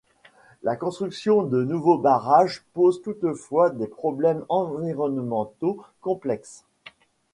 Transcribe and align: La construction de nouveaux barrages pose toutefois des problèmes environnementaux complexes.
La 0.63 0.75
construction 0.75 1.43
de 1.43 1.63
nouveaux 1.63 1.99
barrages 1.99 2.63
pose 2.73 3.03
toutefois 3.03 3.69
des 3.69 3.85
problèmes 3.85 4.43
environnementaux 4.49 5.83
complexes. 6.01 6.63